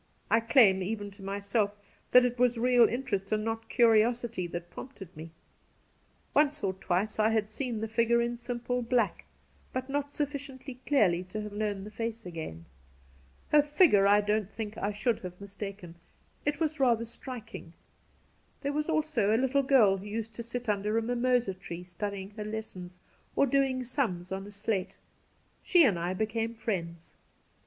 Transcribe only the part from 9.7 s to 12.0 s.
but not su£B.ciently clearly to have known the